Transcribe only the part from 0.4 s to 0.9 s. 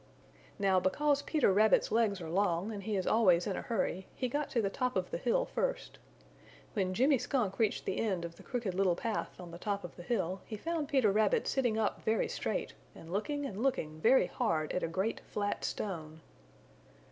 Now